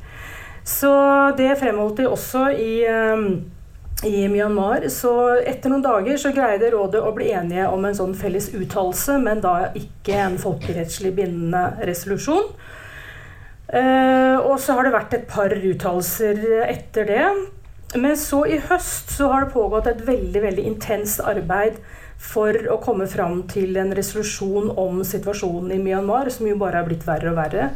[0.67, 0.91] Så
[1.37, 2.73] det fremholdt de også i
[4.05, 4.85] i Myanmar.
[4.93, 9.17] Så etter noen dager så greide rådet å bli enige om en sånn felles uttalelse,
[9.23, 12.51] men da ikke en folkerettslig bindende resolusjon.
[13.67, 17.25] Uh, og så har det vært et par uttalelser etter det.
[17.97, 21.79] Men så i høst så har det pågått et veldig veldig intenst arbeid
[22.17, 26.89] for å komme fram til en resolusjon om situasjonen i Myanmar, som jo bare har
[26.89, 27.69] blitt verre og verre.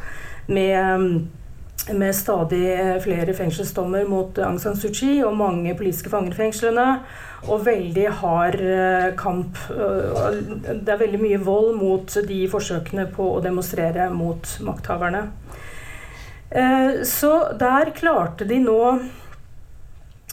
[0.51, 1.29] Med
[1.89, 6.87] med stadig flere fengselsdommer mot Aung San Suu Kyi og mange politiske fanger i fengslene.
[7.49, 9.57] Og veldig hard eh, kamp.
[9.71, 15.23] Det er veldig mye vold mot de forsøkene på å demonstrere mot makthaverne.
[16.51, 19.09] Eh, så der klarte de nå eh,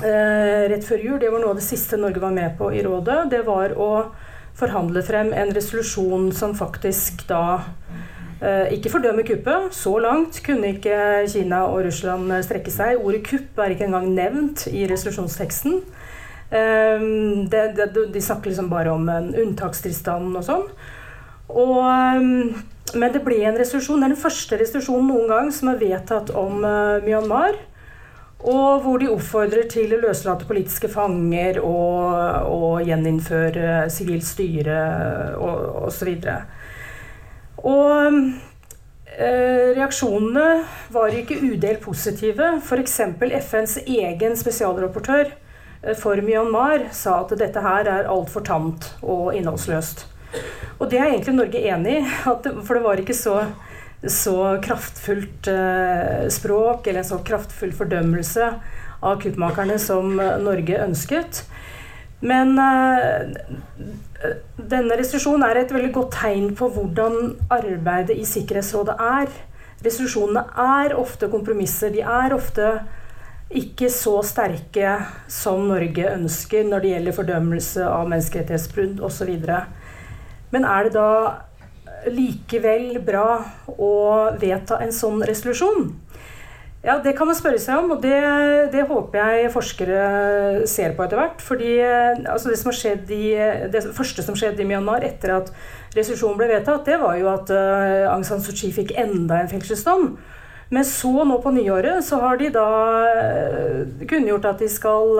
[0.02, 3.24] rett før jul, det var noe av det siste Norge var med på i rådet,
[3.32, 3.90] det var å
[4.58, 7.42] forhandle frem en resolusjon som faktisk da
[8.38, 9.72] Eh, ikke fordømmer kuppet.
[9.74, 13.00] Så langt kunne ikke Kina og Russland strekke seg.
[13.02, 15.80] Ordet kupp er ikke engang nevnt i resolusjonsteksten.
[16.54, 17.06] Eh,
[17.50, 20.68] de snakker liksom bare om en unntakstilstand og sånn.
[21.48, 23.98] Og, eh, men det ble en resolusjon.
[24.00, 26.62] Det er den første resolusjonen noen gang som er vedtatt om
[27.04, 27.58] Myanmar.
[28.38, 34.79] Og hvor de oppfordrer til å løslate politiske fanger og, og gjeninnføre sivilt styre
[35.42, 36.12] og osv.
[37.66, 38.20] Og
[39.18, 40.46] eh, reaksjonene
[40.94, 42.55] var ikke udelt positive.
[42.62, 43.01] F.eks.
[43.51, 50.07] FNs egen spesialrapportør eh, for Myanmar sa at dette her er altfor tamt og innholdsløst.
[50.79, 53.40] Og det er egentlig Norge enig i, for det var ikke så,
[54.06, 58.52] så kraftfullt eh, språk eller en så kraftfull fordømmelse
[59.02, 61.42] av kuppmakerne som Norge ønsket.
[62.20, 63.30] Men uh,
[64.58, 69.30] denne resolusjonen er et veldig godt tegn på hvordan arbeidet i Sikkerhetsrådet er.
[69.87, 70.42] Resolusjonene
[70.82, 71.92] er ofte kompromisser.
[71.94, 72.72] De er ofte
[73.48, 74.96] ikke så sterke
[75.30, 79.30] som Norge ønsker når det gjelder fordømmelse av menneskerettighetsbrudd osv.
[80.50, 81.12] Men er det da
[82.06, 83.40] likevel bra
[83.74, 83.94] å
[84.38, 85.90] vedta en sånn resolusjon?
[86.82, 88.14] Ja, Det kan man spørre seg om, og det,
[88.70, 91.42] det håper jeg forskere ser på etter hvert.
[91.42, 93.34] fordi eh, altså det, i,
[93.72, 95.50] det, første som skjedde i Myanmar etter at
[95.96, 99.50] resolusjonen ble vedtatt, det var jo at uh, Aung San Suu Kyi fikk enda en
[99.50, 100.14] fengselsdom.
[100.70, 102.68] Men så nå på nyåret så har de da
[103.11, 105.18] uh, kunngjort at de skal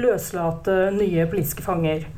[0.00, 2.08] løslate nye politiske fanger.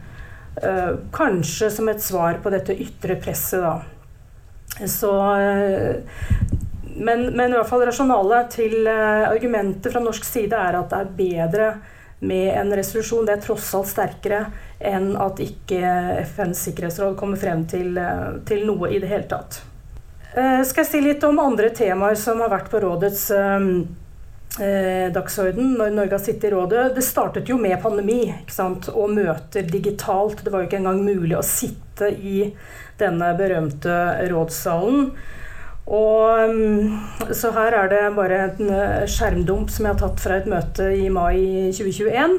[0.54, 3.80] Uh, kanskje som et svar på dette ytre presset, da.
[4.90, 5.10] Så
[6.94, 11.00] men, men, i hvert fall rasjonalet til uh, argumentet fra norsk side er at det
[11.00, 11.68] er bedre
[12.24, 13.26] med en resolusjon.
[13.26, 14.44] Det er tross alt sterkere
[14.78, 15.82] enn at ikke
[16.22, 17.98] FNs sikkerhetsråd kommer frem til,
[18.46, 19.60] til noe i det hele tatt.
[20.34, 23.28] Skal jeg si litt om andre temaer som har vært på rådets
[24.54, 26.84] dagsorden når Norge har sittet i rådet.
[26.94, 28.20] Det startet jo med pandemi
[28.92, 30.44] og møter digitalt.
[30.44, 32.52] Det var jo ikke engang mulig å sitte i
[33.00, 33.96] denne berømte
[34.30, 35.08] rådssalen.
[35.84, 40.38] Og, mm, så her er det bare en eh, skjermdump som jeg har tatt fra
[40.38, 42.38] et møte i mai 2021.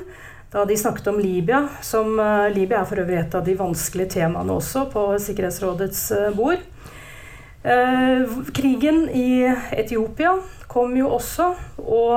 [0.56, 1.66] Da de snakket om Libya.
[1.84, 6.30] Som, uh, Libya er for øvrig et av de vanskelige temaene også på Sikkerhetsrådets uh,
[6.38, 6.64] bord.
[7.66, 10.36] Uh, krigen i Etiopia
[10.70, 11.48] kom jo også,
[11.82, 12.14] og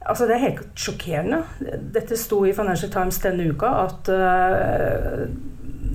[0.00, 1.42] altså det er helt sjokkerende.
[1.94, 4.10] Dette sto i Financial Times denne uka at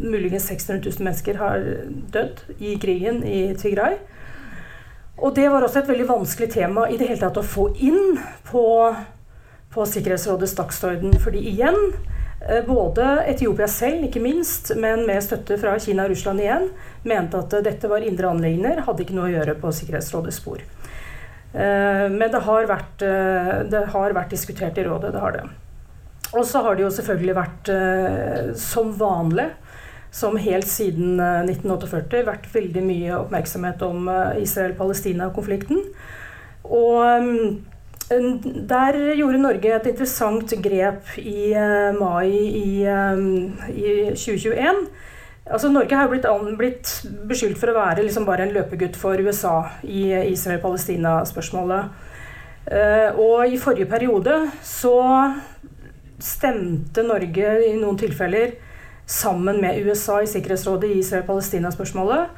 [0.01, 1.63] muligens 600 000 mennesker har
[2.13, 3.99] dødd i krigen i Tigray.
[5.17, 8.17] Og det var også et veldig vanskelig tema i det hele tatt å få inn
[8.49, 8.65] på,
[9.71, 11.15] på Sikkerhetsrådets dagsorden.
[11.23, 12.14] Fordi igjen, eh,
[12.67, 16.67] både Etiopia selv, ikke minst, men med støtte fra Kina og Russland igjen,
[17.07, 20.61] mente at dette var indre anliggender, hadde ikke noe å gjøre på Sikkerhetsrådets spor.
[21.55, 25.45] Eh, men det har, vært, eh, det har vært diskutert i rådet, det har det.
[26.35, 27.69] Og så har det jo selvfølgelig vært
[28.59, 29.47] som vanlig
[30.15, 35.81] som helt siden 1948 eh, vært veldig mye oppmerksomhet om eh, Israel-Palestina-konflikten.
[36.63, 37.49] Og mm,
[38.09, 44.85] der gjorde Norge et interessant grep i eh, mai i, i 2021.
[45.45, 46.91] Altså, Norge har blitt, blitt,
[47.29, 52.01] beskyldt for å være liksom bare en løpegutt for USA i Israel-Palestina-spørsmålet.
[53.21, 54.95] Og i forrige periode så
[56.17, 58.55] stemte Norge i noen tilfeller
[59.05, 62.29] sammen med USA i Sikkerhetsrådet i Israel-Palestina-spørsmålet,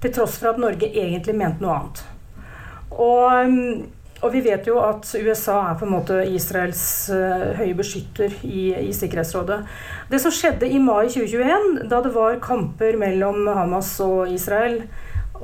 [0.00, 2.02] til tross for at Norge egentlig mente noe annet.
[2.90, 3.84] Og, mm,
[4.24, 8.70] og, vi vet jo at USA er på en måte Israels uh, høye beskytter i,
[8.88, 9.60] i, Sikkerhetsrådet.
[10.08, 14.80] Det som skjedde i mai 2021, da det var kamper mellom Hamas og Israel,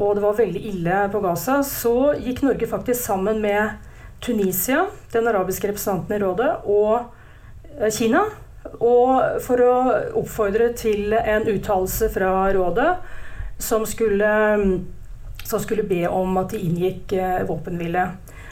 [0.01, 3.77] og det var veldig ille på Gaza, så gikk Norge faktisk sammen med
[4.25, 8.25] Tunisia, den arabiske representanten i rådet, og Kina.
[8.81, 9.75] Og for å
[10.21, 12.91] oppfordre til en uttalelse fra rådet
[13.61, 14.33] som skulle,
[15.45, 17.15] som skulle, be om at de inngikk
[17.49, 18.07] våpenhvile.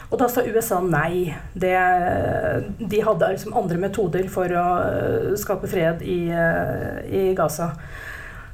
[0.09, 1.35] Og da sa USA nei.
[1.53, 1.73] Det,
[2.79, 4.67] de hadde liksom andre metoder for å
[5.37, 7.75] skape fred i, i Gaza.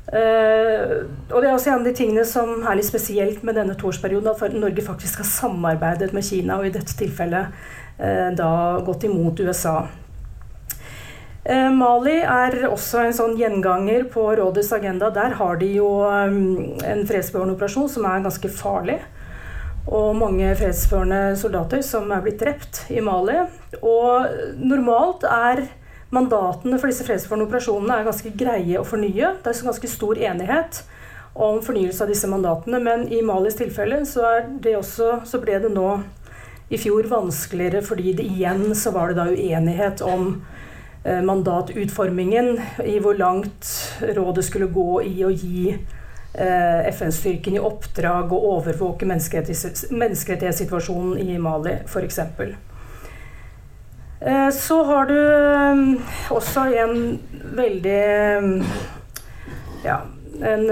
[0.05, 1.01] Uh,
[1.33, 4.29] og det er også en av de tingene som er litt spesielt med denne toårsperioden,
[4.29, 7.49] at Norge faktisk har samarbeidet med Kina, og i dette tilfellet
[7.97, 8.51] uh, da
[8.85, 9.79] gått imot USA.
[11.45, 15.09] Uh, Mali er også en sånn gjenganger på rådets agenda.
[15.13, 19.01] Der har de jo um, en fredsbevarende operasjon som er ganske farlig.
[19.85, 23.43] Og mange fredsførende soldater som er blitt drept i Mali.
[23.85, 25.67] Og normalt er
[26.13, 29.33] Mandatene for disse fredsførende operasjonene er ganske greie å fornye.
[29.41, 30.83] Det er ganske stor enighet
[31.35, 34.23] om fornyelse av disse mandatene, men i Malis tilfelle så,
[34.77, 35.89] også, så ble det nå
[36.71, 40.29] i fjor vanskeligere fordi det igjen så var det da uenighet om
[41.03, 42.55] eh, mandatutformingen,
[42.87, 43.73] i hvor langt
[44.15, 45.75] rådet skulle gå i å gi
[46.35, 52.19] FN-styrken i oppdrag å overvåke menneskerettighetssituasjonen i Mali, f.eks.
[54.25, 55.75] Eh, så har du eh,
[56.33, 57.19] også en
[57.55, 58.43] veldig eh,
[59.83, 59.99] ja,
[60.35, 60.63] en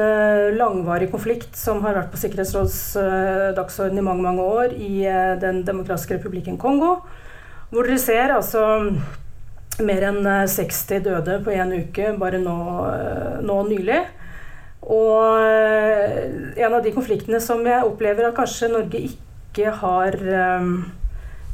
[0.57, 2.97] langvarig konflikt som har vært på Sikkerhetsrådets
[3.55, 5.05] dagsorden i mange mange år i
[5.39, 6.97] Den demokratiske republikken Kongo.
[7.69, 8.63] Hvor dere ser altså
[9.79, 12.57] mer enn 60 døde på én uke bare nå,
[13.47, 14.01] nå, nylig.
[14.83, 20.17] Og en av de konfliktene som jeg opplever at kanskje Norge ikke har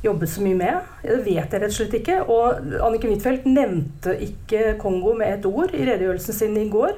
[0.04, 0.80] jobbet så mye med.
[1.04, 2.22] Det vet jeg rett og slett ikke.
[2.32, 6.96] Og Anniken Huitfeldt nevnte ikke Kongo med et ord i redegjørelsen sin i går.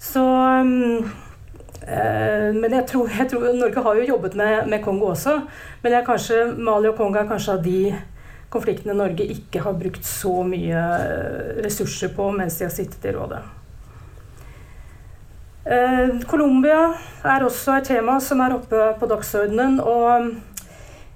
[0.00, 5.40] Så øh, Men jeg tror, jeg tror, Norge har jo jobbet med, med Kongo også.
[5.82, 7.94] Men kanskje, Mali og Kongo er kanskje av de
[8.54, 13.14] konfliktene Norge ikke har brukt så mye eh, ressurser på mens de har sittet i
[13.16, 13.42] rådet.
[15.64, 16.90] Eh, Colombia
[17.24, 19.80] er også et tema som er oppe på dagsordenen.
[19.80, 20.34] og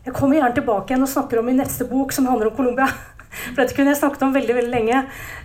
[0.09, 2.87] jeg kommer gjerne tilbake igjen og snakker om min neste bok, som handler om Colombia.
[3.53, 5.03] For dette kunne jeg snakket om veldig veldig lenge.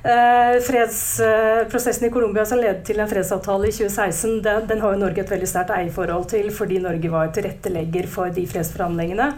[0.08, 5.02] Eh, fredsprosessen i Colombia som ledet til en fredsavtale i 2016, den, den har jo
[5.04, 9.34] Norge et veldig sterkt eierforhold til fordi Norge var tilrettelegger for de fredsforhandlingene.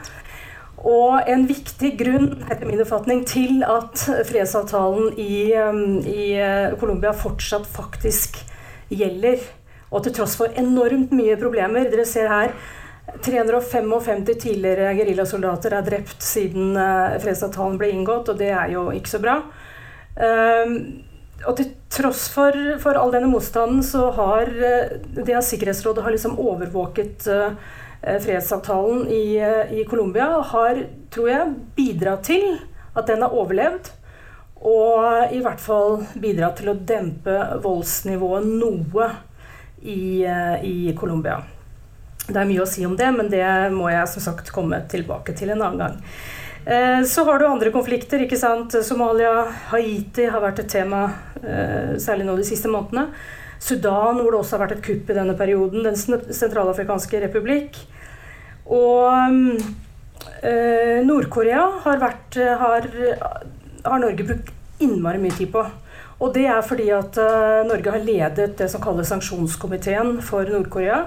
[0.86, 7.16] Og en viktig grunn etter min oppfatning, til at fredsavtalen i, um, i uh, Colombia
[7.18, 8.44] fortsatt faktisk
[8.90, 9.40] gjelder,
[9.92, 12.56] og til tross for enormt mye problemer Dere ser her
[13.24, 19.14] 355 tidligere geriljasoldater er drept siden uh, fredsavtalen ble inngått, og det er jo ikke
[19.14, 19.40] så bra.
[20.18, 21.04] Uh,
[21.46, 26.16] og til tross for, for, all denne motstanden, så har uh, det at Sikkerhetsrådet har
[26.16, 27.30] liksom overvåket
[28.06, 29.40] fredsavtalen i,
[29.74, 32.44] i Colombia, har, tror jeg, bidratt til
[32.94, 33.90] at den har overlevd.
[34.62, 39.10] Og i hvert fall bidra til å dempe voldsnivået noe
[39.82, 41.42] i, i Colombia.
[42.26, 45.36] Det er mye å si om det, men det må jeg som sagt komme tilbake
[45.38, 46.00] til en annen gang.
[46.66, 48.24] Eh, så har du andre konflikter.
[48.26, 48.74] ikke sant?
[48.84, 51.04] Somalia, Haiti har vært et tema,
[51.44, 53.12] eh, særlig nå de siste månedene.
[53.60, 55.84] Sudan, hvor det også har vært et kupp i denne perioden.
[55.84, 55.96] Den
[56.34, 57.78] sentralafrikanske republikk.
[58.66, 59.14] Og
[60.42, 62.90] eh, Nord-Korea har, vært, har,
[63.86, 65.64] har Norge brukt innmari mye tid på.
[66.24, 67.18] Og det er fordi at
[67.68, 71.04] Norge har ledet det som kalles sanksjonskomiteen for Nord-Korea.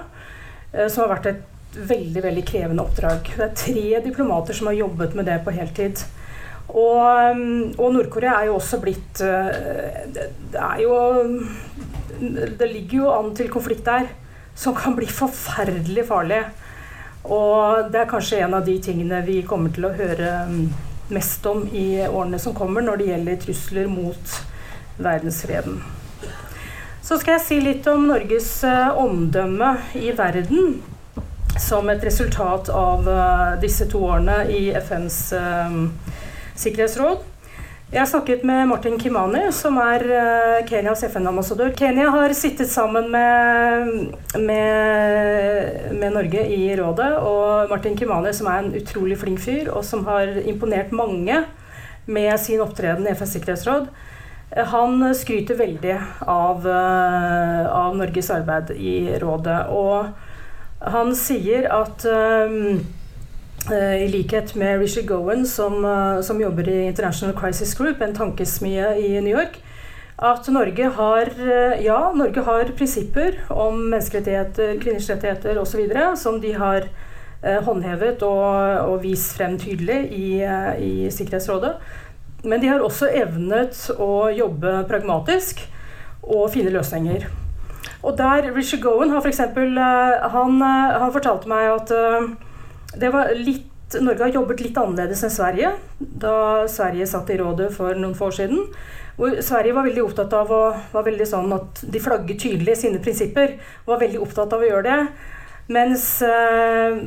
[0.73, 1.45] Uh, som har vært et
[1.89, 3.29] veldig veldig krevende oppdrag.
[3.33, 6.01] Det er tre diplomater som har jobbet med det på heltid.
[6.69, 7.01] Og,
[7.33, 9.47] um, og Nord-Korea er jo også blitt uh,
[10.13, 10.97] Det er jo
[12.19, 14.05] Det ligger jo an til konflikt der
[14.59, 16.41] som kan bli forferdelig farlig.
[17.23, 20.65] Og det er kanskje en av de tingene vi kommer til å høre mm,
[21.13, 24.35] mest om i årene som kommer når det gjelder trusler mot
[24.99, 25.79] verdensfreden.
[27.01, 30.75] Så skal jeg si litt om Norges eh, omdømme i verden
[31.59, 35.79] som et resultat av eh, disse to årene i FNs eh,
[36.59, 37.28] sikkerhetsråd.
[37.89, 40.03] Jeg har snakket med Martin Kimani, som er
[40.69, 41.71] Kenyas FN-ambassadør.
[41.73, 47.07] Kenya har sittet sammen med, med, med, Norge i rådet.
[47.25, 51.39] Og Martin Kimani, som er en utrolig flink fyr, og som har imponert mange
[52.05, 53.89] med sin opptreden i FNs sikkerhetsråd,
[54.69, 55.97] han skryter veldig
[56.29, 59.63] av, eh, av, Norges arbeid i rådet.
[59.73, 62.85] Og han sier at um,
[63.67, 65.83] i likhet med Rishi Gowan, som,
[66.23, 69.59] som, jobber i International Crisis Group, en tankesmie i New York,
[70.17, 71.29] at Norge har,
[71.83, 75.85] ja, Norge har prinsipper om menneskerettigheter, kvinners rettigheter osv.
[76.17, 76.87] som de har
[77.67, 78.55] håndhevet og,
[78.89, 80.29] og, vist frem tydelig i,
[80.79, 81.75] i Sikkerhetsrådet.
[82.43, 85.61] Men de har også evnet å jobbe pragmatisk
[86.23, 87.27] og finne løsninger.
[88.03, 89.41] Og der Richard Gowan har f.eks.
[90.35, 91.93] Han, han fortalte meg at
[92.97, 93.67] det var litt
[93.97, 98.27] Norge har jobbet litt annerledes enn Sverige da Sverige satt i rådet for noen få
[98.29, 98.67] år siden.
[99.17, 100.59] Hvor Sverige var veldig opptatt av å,
[100.93, 103.57] var veldig sånn at de flagget tydelig sine prinsipper.
[103.89, 104.99] Var veldig opptatt av å gjøre det.
[105.73, 107.01] Mens øh,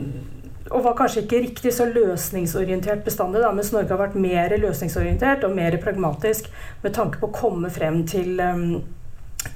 [0.73, 5.47] Og var kanskje ikke riktig så løsningsorientert bestandig, da, mens Norge har vært mer løsningsorientert
[5.47, 6.51] og mer pragmatisk
[6.83, 8.83] med tanke på å komme frem til, øh,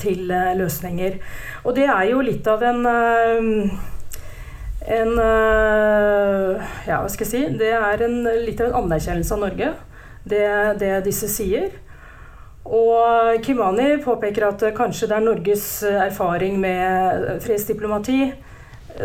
[0.02, 1.20] til øh, løsninger.
[1.64, 2.82] Og det er jo litt av en
[4.86, 7.42] en eh, Ja, hva skal jeg si?
[7.58, 9.72] Det er en, litt av en anerkjennelse av Norge,
[10.28, 10.46] det,
[10.80, 11.70] det disse sier.
[12.66, 18.20] Og Kimani påpeker at kanskje det er Norges erfaring med fredsdiplomati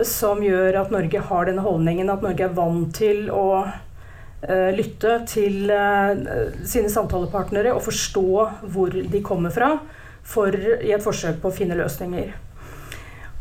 [0.07, 5.17] som gjør at Norge har denne holdningen, at Norge er vant til å uh, lytte
[5.29, 6.15] til uh,
[6.63, 9.75] sine samtalepartnere og forstå hvor de kommer fra,
[10.23, 12.31] for, i et forsøk på å finne løsninger.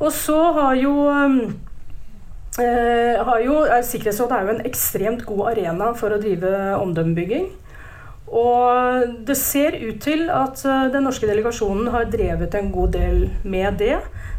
[0.00, 1.69] Og så har jo Eh,
[2.58, 7.50] jo, eh, Sikkerhetsrådet er jo en ekstremt god arena for å drive omdømmebygging.
[8.30, 13.28] Og det ser ut til at eh, den norske delegasjonen har drevet en god del
[13.44, 13.98] med det.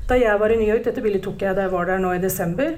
[0.10, 2.14] Da jeg var i New York, dette bildet tok jeg da jeg var der nå
[2.16, 2.76] i desember,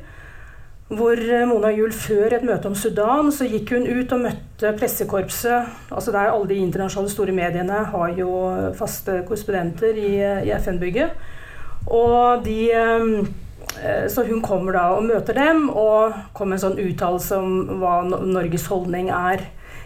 [0.93, 1.17] hvor
[1.49, 5.71] Mona Juel før et møte om Sudan, så gikk hun ut og møtte pressekorpset.
[5.89, 8.29] altså Der alle de internasjonale store mediene har jo
[8.77, 10.11] faste korrespondenter i,
[10.45, 11.15] i FN-bygget.
[11.89, 13.42] Og de Eh,
[14.07, 17.95] så hun kommer da og møter dem og kommer med en sånn uttalelse om hva
[18.05, 19.41] Norges holdning er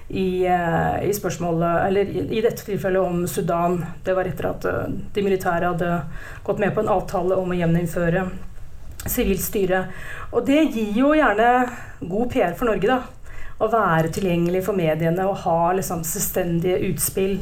[0.07, 3.85] i, eh, i, spørsmålet Eller i, dette tilfellet om Sudan.
[4.03, 4.83] Det var etter at eh,
[5.13, 6.01] de militære hadde
[6.43, 8.27] gått med på en avtale om å gjeninnføre
[9.07, 9.85] sivilt styre.
[10.31, 11.67] Og det gir jo gjerne
[12.01, 13.01] god PR for Norge, da.
[13.57, 17.39] Å være tilgjengelig for mediene og ha liksom selvstendige utspill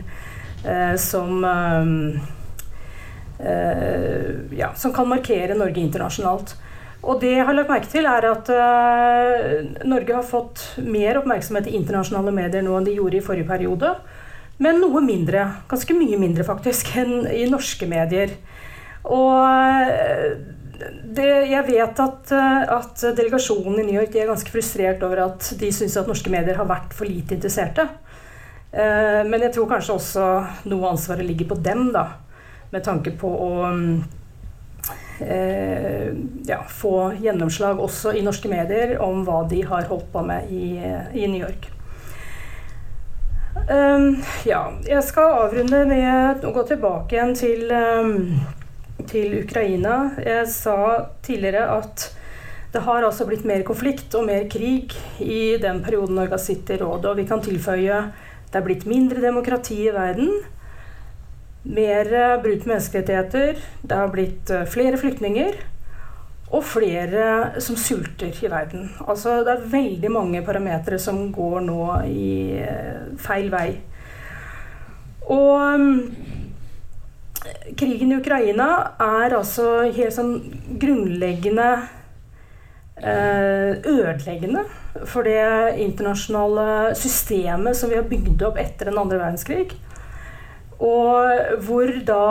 [0.64, 2.35] eh, som eh, Eh,
[3.36, 6.54] ja, som kan markere Norge internasjonalt.
[7.06, 11.70] Og det jeg har lagt merke til, er at uh, Norge har fått mer oppmerksomhet
[11.70, 13.94] i internasjonale medier nå enn de gjorde i forrige periode.
[14.64, 18.34] Men noe mindre, ganske mye mindre faktisk, enn i norske medier.
[19.06, 20.34] Og uh,
[21.16, 22.34] det, jeg vet at,
[22.74, 26.58] at, delegasjonen i New York er ganske frustrert over at de syns at norske medier
[26.60, 27.86] har vært for lite interesserte.
[28.76, 30.24] Men jeg tror kanskje også
[30.68, 32.04] noe av ansvaret ligger på dem, da
[32.76, 33.52] med tanke på å
[35.24, 36.10] eh,
[36.48, 40.76] ja, få gjennomslag også i norske medier om hva de har holdt på med i,
[41.16, 41.70] i New York.
[43.70, 48.36] Um, ja, jeg skal avrunde med å gå tilbake igjen til, um,
[49.08, 49.96] til Ukraina.
[50.20, 50.76] Jeg sa
[51.26, 52.10] tidligere at
[52.76, 54.92] det har altså blitt mer konflikt og mer krig
[55.24, 57.14] i den perioden Norge har sittet i rådet.
[57.14, 58.04] Og vi kan tilføye
[58.52, 60.30] det er blitt mindre demokrati i verden.
[61.66, 63.58] Mer eh, brudd på menneskerettigheter.
[63.82, 65.58] Det har blitt eh, flere flyktninger.
[66.54, 68.92] Og flere som sulter i verden.
[69.02, 73.80] Altså det er veldig mange parametere som går nå i eh, feil vei.
[75.26, 75.98] Og mm,
[77.74, 78.70] krigen i Ukraina
[79.02, 80.38] er altså helt sånn
[80.82, 81.70] grunnleggende
[82.96, 84.62] ødeleggende
[85.04, 89.74] for det internasjonale systemet som vi har bygd opp etter den andre verdenskrig.
[90.84, 92.26] Og hvor da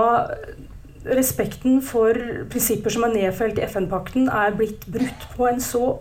[1.05, 2.17] respekten for
[2.53, 5.99] prinsipper som er nedfelt i FN-pakten, er blitt brutt på en så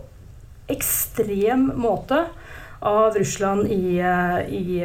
[0.72, 2.24] ekstrem måte
[2.84, 4.80] av Russland i, i,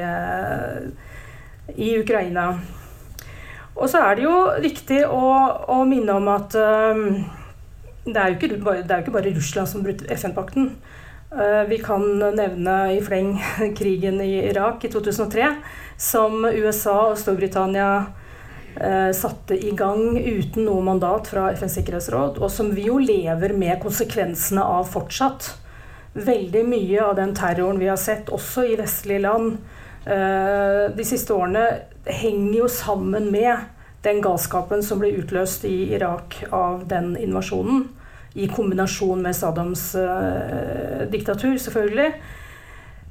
[1.75, 2.51] i Ukraina.
[3.79, 5.27] Og så er det jo viktig å,
[5.71, 7.03] å minne om at um,
[8.03, 10.73] det, er ikke, det, er jo ikke, bare Russland som brutt FN-pakten.
[11.29, 13.35] Uh, vi kan nevne i fleng
[13.77, 15.51] krigen i Irak i 2003
[15.99, 17.89] som USA og Storbritannia
[18.75, 23.53] eh, satte i gang uten noe mandat fra FNs sikkerhetsråd, og som vi jo lever
[23.57, 25.51] med konsekvensene av fortsatt.
[26.13, 29.59] Veldig mye av den terroren vi har sett, også i vestlige land,
[30.05, 31.67] eh, de siste årene,
[32.05, 33.67] henger jo sammen med
[34.07, 37.89] den galskapen som ble utløst i Irak av den invasjonen.
[38.39, 42.13] I kombinasjon med Saddams eh, diktatur, selvfølgelig.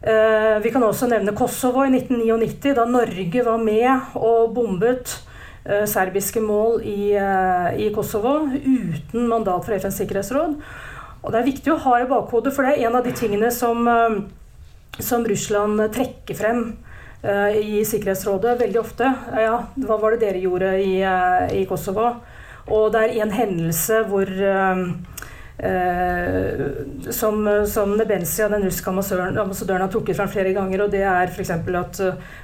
[0.03, 5.17] Eh, vi kan også nevne Kosovo i 1999, da Norge var med og bombet
[5.67, 10.55] eh, serbiske mål i, eh, i, Kosovo uten mandat fra FNs sikkerhetsråd.
[11.23, 13.51] Og Det er viktig å ha i bakhodet, for det er en av de tingene
[13.51, 13.89] som,
[15.03, 16.61] som Russland trekker frem
[17.59, 19.09] i Sikkerhetsrådet veldig ofte.
[19.35, 21.03] Ja, hva var det dere gjorde i,
[21.59, 22.13] i Kosovo?
[22.71, 24.31] Og det er en hendelse hvor
[25.59, 26.61] Eh,
[27.11, 30.85] som, som Nebensia, den russiske ambassadøren, har trukket fram flere ganger.
[30.85, 31.51] og Det er f.eks.
[31.51, 32.03] At,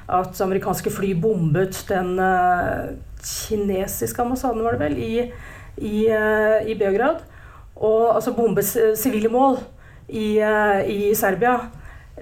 [0.09, 5.15] at amerikanske fly bombet den eh, kinesiske ambassaden, var det vel, i,
[5.79, 7.23] i, eh, i Beograd.
[7.77, 8.67] Og altså bombet
[8.99, 9.59] sivile mål
[10.09, 11.59] i, uh, i Serbia.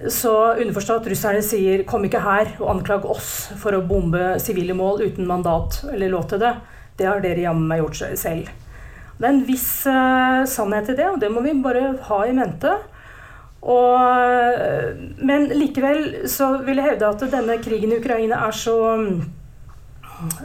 [0.09, 5.03] Så underforstått russerne sier 'kom ikke her og anklag oss for å bombe sivile mål
[5.05, 6.57] uten mandat eller lov til det'.
[6.97, 8.49] Det har dere jammen meg gjort selv.
[9.18, 12.34] Det er en viss uh, sannhet i det, og det må vi bare ha i
[12.36, 12.72] mente.
[13.62, 14.88] Og, uh,
[15.22, 18.76] men likevel så vil jeg hevde at denne krigen i Ukraina er så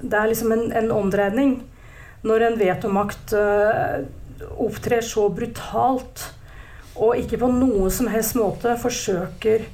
[0.02, 1.60] Det er liksom en, en omdreining
[2.28, 4.06] når en vetomakt uh,
[4.62, 6.28] opptrer så brutalt
[6.98, 9.68] og ikke på noen som helst måte forsøker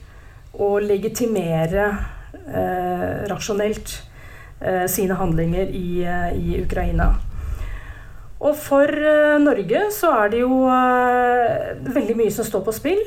[0.59, 1.85] å legitimere
[3.31, 3.93] rasjonelt
[4.91, 6.03] sine handlinger i,
[6.35, 7.13] i Ukraina.
[8.43, 13.03] Og for uh, Norge så er det jo uh, veldig mye som står på spill.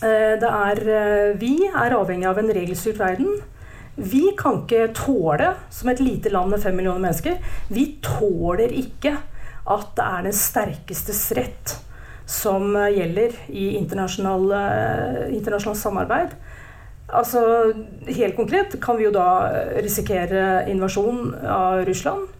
[0.00, 0.84] Uh, det er
[1.40, 3.40] Vi er avhengig av en regelstyrt verden.
[4.00, 7.36] Vi kan ikke tåle, som et lite land med fem millioner mennesker,
[7.68, 9.16] vi tåler ikke
[9.70, 11.74] at det er den sterkestes rett
[12.30, 16.36] som gjelder i internasjonalt internasjonal samarbeid.
[17.10, 17.42] Altså,
[18.06, 19.26] helt konkret kan vi jo da
[19.82, 22.30] risikere invasjon av Russland.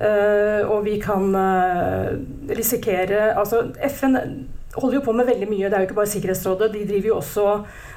[0.00, 2.14] Uh, og vi kan uh,
[2.56, 4.16] risikere Altså, FN
[4.72, 5.66] holder jo på med veldig mye.
[5.68, 6.70] Det er jo ikke bare Sikkerhetsrådet.
[6.72, 7.46] De driver jo også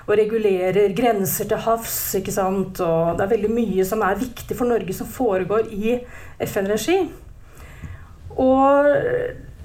[0.04, 2.16] og regulerer grenser til havs.
[2.20, 2.82] ikke sant?
[2.84, 5.96] Og det er veldig mye som er viktig for Norge, som foregår i
[6.44, 6.98] FN-regi.
[8.42, 8.90] Og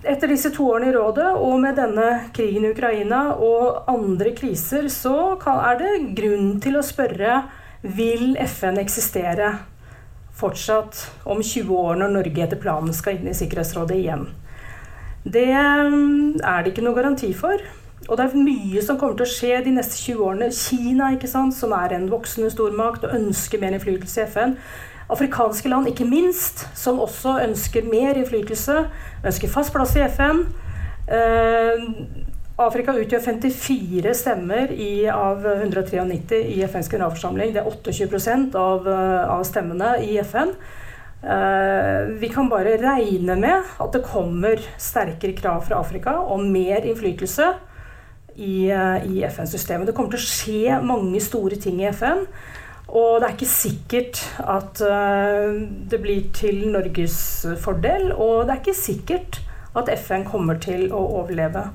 [0.07, 4.87] etter disse to årene i rådet, og med denne krigen i Ukraina og andre kriser,
[4.93, 7.43] så er det grunn til å spørre
[7.83, 9.57] vil FN eksistere
[10.39, 14.29] fortsatt om 20 år, når Norge etter planen skal inn i Sikkerhetsrådet igjen.
[15.29, 17.61] Det mm, er det ikke noe garanti for.
[18.09, 20.53] Og det er mye som kommer til å skje de neste 20 årene.
[20.55, 24.55] Kina, ikke sant, som er en voksende stormakt og ønsker mer innflytelse i FN.
[25.13, 28.83] Afrikanske land, ikke minst, som også ønsker mer innflytelse,
[29.27, 30.45] ønsker fast plass i FN.
[32.59, 37.55] Eh, Afrika utgjør 54 stemmer i, av 193 i FNs generalforsamling.
[37.55, 40.55] Det er 28 av, eh, av stemmene i FN.
[41.19, 46.87] Uh, vi kan bare regne med at det kommer sterkere krav fra Afrika om mer
[46.87, 47.57] innflytelse
[48.37, 49.89] i, uh, i FN-systemet.
[49.89, 52.23] Det kommer til å skje mange store ting i FN.
[52.87, 54.79] Og det er ikke sikkert at
[55.91, 57.19] det blir til Norges
[57.61, 58.13] fordel.
[58.15, 59.43] Og det er ikke sikkert
[59.75, 61.67] at FN kommer til å overleve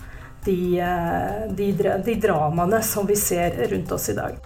[0.46, 1.72] de, eh, de,
[2.06, 4.40] de dramaene som vi ser rundt oss i dag.